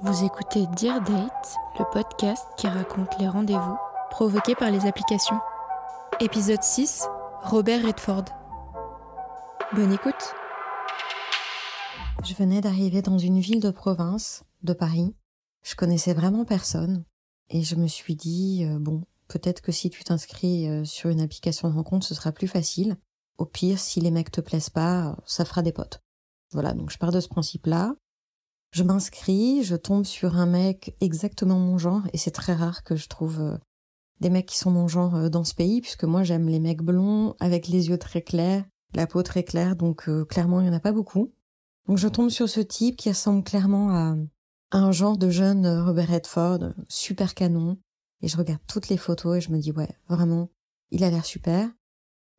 [0.00, 3.76] Vous écoutez Dear Date, le podcast qui raconte les rendez-vous
[4.10, 5.40] provoqués par les applications.
[6.20, 7.08] Épisode 6,
[7.42, 8.26] Robert Redford.
[9.74, 10.34] Bonne écoute.
[12.24, 15.16] Je venais d'arriver dans une ville de province, de Paris.
[15.64, 17.04] Je connaissais vraiment personne.
[17.50, 21.20] Et je me suis dit, euh, bon, peut-être que si tu t'inscris euh, sur une
[21.20, 22.98] application de rencontre, ce sera plus facile.
[23.36, 26.04] Au pire, si les mecs te plaisent pas, ça fera des potes.
[26.52, 27.96] Voilà, donc je pars de ce principe-là.
[28.70, 32.96] Je m'inscris, je tombe sur un mec exactement mon genre, et c'est très rare que
[32.96, 33.56] je trouve euh,
[34.20, 36.82] des mecs qui sont mon genre euh, dans ce pays, puisque moi j'aime les mecs
[36.82, 40.70] blonds, avec les yeux très clairs, la peau très claire, donc euh, clairement il n'y
[40.70, 41.32] en a pas beaucoup.
[41.86, 44.16] Donc je tombe sur ce type qui ressemble clairement à,
[44.70, 47.78] un genre de jeune Robert Redford, super canon,
[48.20, 50.50] et je regarde toutes les photos et je me dis ouais, vraiment,
[50.90, 51.70] il a l'air super.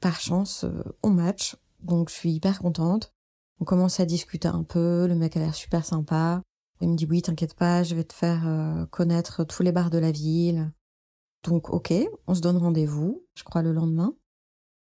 [0.00, 0.66] Par chance,
[1.04, 3.15] on match, donc je suis hyper contente.
[3.60, 6.42] On commence à discuter un peu, le mec a l'air super sympa.
[6.80, 9.90] Il me dit oui, t'inquiète pas, je vais te faire euh, connaître tous les bars
[9.90, 10.72] de la ville.
[11.42, 11.92] Donc ok,
[12.26, 14.14] on se donne rendez-vous, je crois le lendemain.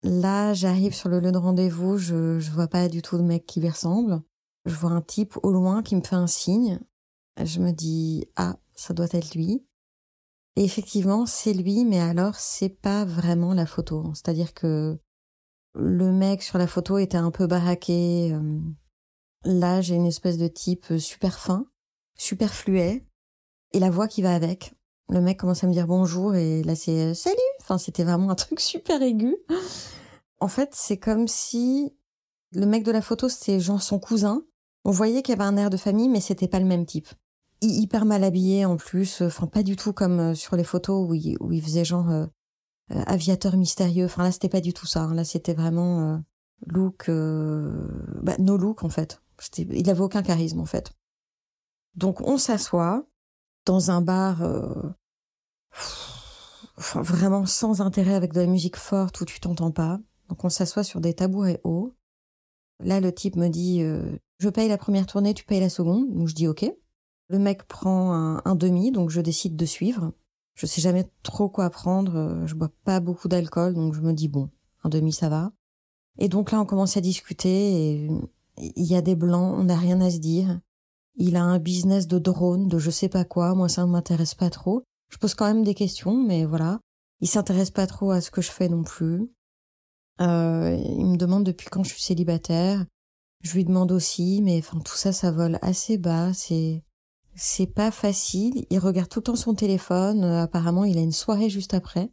[0.04, 3.46] Là, j'arrive sur le lieu de rendez-vous, je, je vois pas du tout de mec
[3.46, 4.22] qui lui ressemble.
[4.66, 6.80] Je vois un type au loin qui me fait un signe.
[7.42, 9.66] Je me dis ah, ça doit être lui.
[10.56, 14.12] Et effectivement, c'est lui, mais alors c'est pas vraiment la photo.
[14.14, 15.00] C'est-à-dire que
[15.76, 18.34] le mec sur la photo était un peu baraqué.
[18.34, 18.60] Euh,
[19.44, 21.66] là, j'ai une espèce de type super fin,
[22.16, 23.06] super fluet,
[23.74, 24.74] et la voix qui va avec.
[25.10, 27.36] Le mec commence à me dire bonjour et là c'est euh, salut.
[27.62, 29.36] Enfin, c'était vraiment un truc super aigu.
[30.40, 31.94] En fait, c'est comme si
[32.52, 34.44] le mec de la photo c'était genre son cousin.
[34.86, 37.08] On voyait qu'il avait un air de famille, mais c'était pas le même type.
[37.62, 41.14] Hyper mal habillé en plus, enfin pas du tout comme euh, sur les photos où
[41.14, 42.26] il, faisait genre euh,
[42.90, 44.06] aviateur mystérieux.
[44.06, 45.04] Enfin là, c'était pas du tout ça.
[45.04, 45.14] Hein.
[45.14, 46.18] Là, c'était vraiment euh,
[46.66, 47.88] look, euh,
[48.22, 49.22] bah, no look en fait.
[49.58, 50.92] Il avait aucun charisme en fait.
[51.96, 53.06] Donc on s'assoit
[53.66, 54.42] dans un bar,
[56.78, 60.00] enfin, vraiment sans intérêt, avec de la musique forte où tu t'entends pas.
[60.28, 61.96] Donc on s'assoit sur des tabourets hauts.
[62.82, 63.82] Là, le type me dit
[64.40, 66.14] Je paye la première tournée, tu payes la seconde.
[66.14, 66.70] Donc je dis Ok.
[67.30, 70.12] Le mec prend un demi, donc je décide de suivre.
[70.60, 72.18] Je sais jamais trop quoi prendre.
[72.18, 74.50] Euh, je bois pas beaucoup d'alcool, donc je me dis bon,
[74.84, 75.54] un demi ça va.
[76.18, 77.48] Et donc là, on commence à discuter.
[77.48, 78.10] Et
[78.58, 80.60] il y a des blancs, on n'a rien à se dire.
[81.16, 83.56] Il a un business de drone, de je sais pas quoi.
[83.56, 84.84] Moi, ça ne m'intéresse pas trop.
[85.10, 86.82] Je pose quand même des questions, mais voilà.
[87.22, 89.32] Il s'intéresse pas trop à ce que je fais non plus.
[90.20, 92.86] Euh, il me demande depuis quand je suis célibataire.
[93.44, 96.34] Je lui demande aussi, mais enfin tout ça, ça vole assez bas.
[96.34, 96.84] C'est
[97.40, 98.66] c'est pas facile.
[98.70, 100.24] Il regarde tout le temps son téléphone.
[100.24, 102.12] Euh, apparemment, il a une soirée juste après.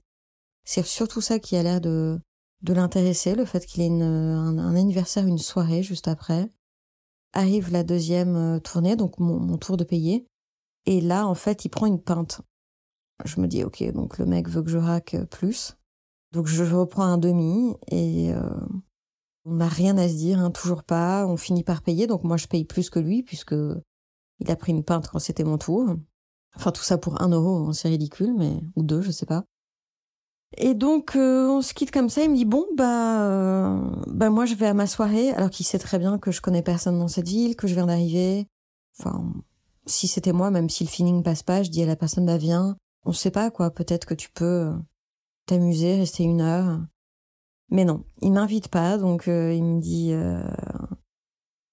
[0.65, 2.21] C'est surtout ça qui a l'air de,
[2.63, 6.51] de l'intéresser, le fait qu'il ait une, un, anniversaire, une soirée juste après.
[7.33, 10.27] Arrive la deuxième euh, tournée, donc mon, tour de payer.
[10.87, 12.41] Et là, en fait, il prend une pinte.
[13.25, 15.77] Je me dis, ok, donc le mec veut que je raque plus.
[16.33, 18.41] Donc je reprends un demi et euh,
[19.45, 21.27] on n'a rien à se dire, hein, toujours pas.
[21.27, 23.55] On finit par payer, donc moi je paye plus que lui puisque
[24.41, 25.97] il a pris une pinte quand c'était mon tour.
[26.57, 29.45] Enfin, tout ça pour un euro, hein, c'est ridicule, mais ou deux, je sais pas.
[30.57, 32.23] Et donc, euh, on se quitte comme ça.
[32.23, 35.67] Il me dit bon, bah, euh, bah moi, je vais à ma soirée, alors qu'il
[35.67, 38.47] sait très bien que je connais personne dans cette ville, que je viens d'arriver.
[38.99, 39.33] Enfin,
[39.87, 42.39] si c'était moi, même si le feeling passe pas, je dis à la personne bah
[42.39, 42.77] viens.
[43.05, 43.71] On sait pas quoi.
[43.71, 44.73] Peut-être que tu peux euh,
[45.47, 46.81] t'amuser, rester une heure.
[47.71, 50.13] Mais non, il m'invite pas, donc il me dit.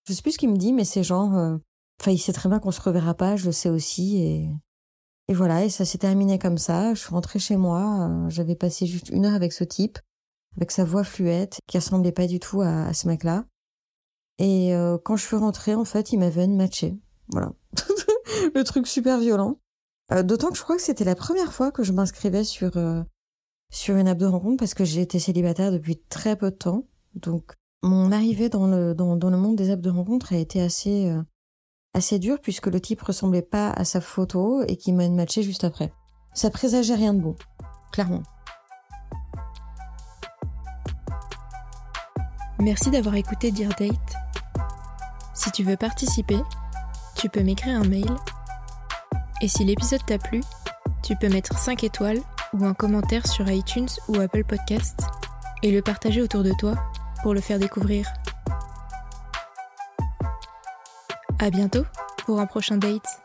[0.05, 1.59] Je sais plus ce qu'il me dit, mais c'est genre
[2.01, 4.17] Enfin, il sait très bien qu'on se reverra pas, je le sais aussi.
[4.17, 4.49] Et,
[5.29, 6.93] et voilà, et ça s'est terminé comme ça.
[6.93, 8.09] Je suis rentrée chez moi.
[8.09, 9.99] Euh, j'avais passé juste une heure avec ce type,
[10.57, 13.45] avec sa voix fluette, qui ressemblait pas du tout à, ce mec-là.
[14.39, 16.97] Et euh, quand je suis rentrée, en fait, il m'avait matché.
[17.29, 17.53] Voilà.
[18.55, 19.59] le truc super violent.
[20.11, 22.71] Euh, d'autant que je crois que c'était la première fois que je m'inscrivais sur,
[23.71, 26.85] sur une app de rencontre parce que j'ai été célibataire depuis très peu de temps.
[27.15, 30.61] Donc, mon arrivée dans le, dans, dans le monde des apps de rencontre a été
[30.61, 31.15] assez,
[31.93, 35.63] assez dur puisque le type ressemblait pas à sa photo et qui m'a matché juste
[35.63, 35.91] après.
[36.33, 37.35] Ça présageait rien de bon,
[37.91, 38.23] clairement.
[42.59, 44.15] Merci d'avoir écouté Dear Date.
[45.33, 46.39] Si tu veux participer,
[47.15, 48.09] tu peux m'écrire un mail.
[49.41, 50.41] Et si l'épisode t'a plu,
[51.03, 52.21] tu peux mettre 5 étoiles
[52.53, 55.01] ou un commentaire sur iTunes ou Apple Podcasts
[55.61, 56.75] et le partager autour de toi
[57.21, 58.07] pour le faire découvrir.
[61.43, 61.85] À bientôt
[62.25, 63.22] pour un prochain date.